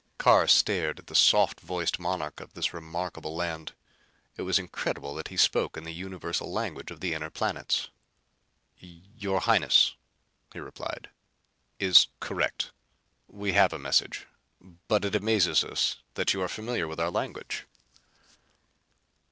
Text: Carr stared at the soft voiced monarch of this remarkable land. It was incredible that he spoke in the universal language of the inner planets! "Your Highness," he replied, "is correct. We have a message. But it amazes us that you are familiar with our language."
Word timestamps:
Carr 0.17 0.47
stared 0.47 0.97
at 0.97 1.05
the 1.05 1.13
soft 1.13 1.59
voiced 1.59 1.99
monarch 1.99 2.39
of 2.39 2.55
this 2.55 2.73
remarkable 2.73 3.35
land. 3.35 3.73
It 4.35 4.41
was 4.41 4.57
incredible 4.57 5.13
that 5.13 5.27
he 5.27 5.37
spoke 5.37 5.77
in 5.77 5.83
the 5.83 5.93
universal 5.93 6.51
language 6.51 6.89
of 6.89 7.01
the 7.01 7.13
inner 7.13 7.29
planets! 7.29 7.91
"Your 8.79 9.41
Highness," 9.41 9.95
he 10.53 10.59
replied, 10.59 11.11
"is 11.77 12.07
correct. 12.19 12.71
We 13.27 13.53
have 13.53 13.73
a 13.73 13.77
message. 13.77 14.25
But 14.87 15.05
it 15.05 15.13
amazes 15.13 15.63
us 15.63 15.97
that 16.15 16.33
you 16.33 16.41
are 16.41 16.49
familiar 16.49 16.87
with 16.87 16.99
our 16.99 17.11
language." 17.11 17.67